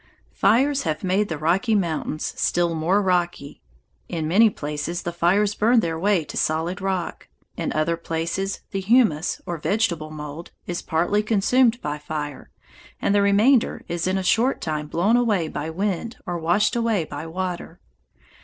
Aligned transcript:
Fires 0.33 0.81
have 0.81 1.03
made 1.03 1.29
the 1.29 1.37
Rocky 1.37 1.75
Mountains 1.75 2.33
still 2.35 2.73
more 2.73 3.03
rocky. 3.03 3.61
In 4.09 4.27
many 4.27 4.49
places 4.49 5.03
the 5.03 5.13
fires 5.13 5.53
burn 5.53 5.79
their 5.81 5.99
way 5.99 6.23
to 6.25 6.35
solid 6.35 6.81
rock. 6.81 7.27
In 7.55 7.71
other 7.73 7.95
places 7.97 8.61
the 8.71 8.79
humus, 8.79 9.41
or 9.45 9.59
vegetable 9.59 10.09
mould, 10.09 10.49
is 10.65 10.81
partly 10.81 11.21
consumed 11.21 11.79
by 11.81 11.99
fire, 11.99 12.49
and 12.99 13.13
the 13.13 13.21
remainder 13.21 13.85
is 13.87 14.07
in 14.07 14.17
a 14.17 14.23
short 14.23 14.59
time 14.59 14.87
blown 14.87 15.17
away 15.17 15.47
by 15.47 15.69
wind 15.69 16.17
or 16.25 16.39
washed 16.39 16.75
away 16.75 17.03
by 17.05 17.27
water. 17.27 17.79